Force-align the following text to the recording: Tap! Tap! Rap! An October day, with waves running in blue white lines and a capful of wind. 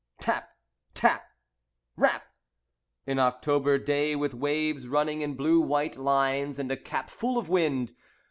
Tap! 0.19 0.49
Tap! 0.95 1.25
Rap! 1.95 2.23
An 3.05 3.19
October 3.19 3.77
day, 3.77 4.15
with 4.15 4.33
waves 4.33 4.87
running 4.87 5.21
in 5.21 5.35
blue 5.35 5.61
white 5.61 5.95
lines 5.95 6.57
and 6.57 6.71
a 6.71 6.75
capful 6.75 7.37
of 7.37 7.49
wind. 7.49 7.93